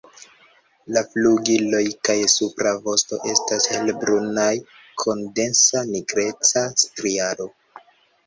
La 0.95 1.01
flugiloj 1.09 1.81
kaj 2.07 2.15
supra 2.35 2.71
vosto 2.87 3.19
estas 3.33 3.67
helbrunaj 3.73 4.49
kun 5.03 5.21
densa 5.41 5.83
nigreca 5.93 6.65
striado. 6.85 7.47